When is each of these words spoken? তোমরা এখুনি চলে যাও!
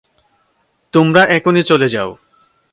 তোমরা 0.93 1.21
এখুনি 1.37 1.61
চলে 1.63 1.87
যাও! 1.89 2.09